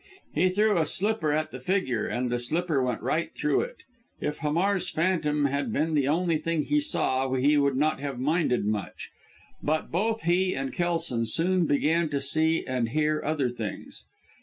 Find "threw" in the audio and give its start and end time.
0.49-0.79